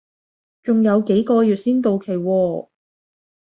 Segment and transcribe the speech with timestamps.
[0.63, 2.67] 仲有幾個月先至到期喎